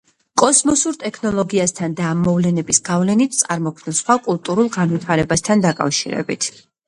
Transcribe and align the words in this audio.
კოსმოსურ 0.41 0.95
ტექნოლოგიასთან 1.01 1.93
და 1.99 2.07
ამ 2.11 2.23
მოვლენების 2.29 2.79
გავლენით 2.89 3.37
წარმოქმნილ 3.41 3.97
სხვა 3.99 4.17
კულტურულ 4.31 4.71
განვითარებასთან 4.79 5.63
დაკავშირებით. 5.67 6.49